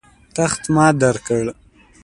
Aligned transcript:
تخت 0.35 0.63
ما 0.75 0.87
درکړ. 1.01 1.43